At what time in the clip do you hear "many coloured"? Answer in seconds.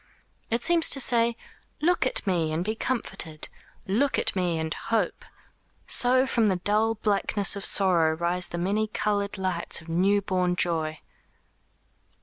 8.57-9.37